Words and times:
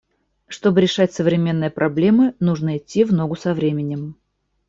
Чтобы 0.47 0.81
решать 0.81 1.13
современные 1.13 1.69
проблемы, 1.69 2.33
нужно 2.39 2.75
идти 2.77 3.03
в 3.03 3.13
ногу 3.13 3.35
со 3.35 3.53
временем. 3.53 4.15